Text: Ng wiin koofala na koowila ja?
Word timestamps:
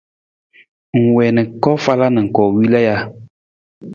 Ng 0.97 1.07
wiin 1.15 1.37
koofala 1.63 2.07
na 2.11 2.21
koowila 2.35 2.79
ja? 2.87 2.97